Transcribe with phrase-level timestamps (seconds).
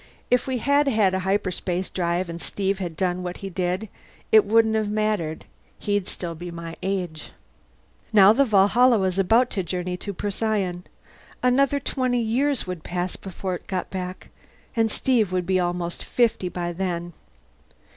[0.31, 3.87] If we had had a hyperspace drive and Steve had done what he did,
[4.31, 5.45] it wouldn't have mattered.
[5.77, 7.29] He'd still be my age.
[8.11, 10.85] Now the Valhalla was about to journey to Procyon.
[11.43, 14.29] Another twenty years would pass before it got back,
[14.75, 17.13] and Steve would be almost fifty by then.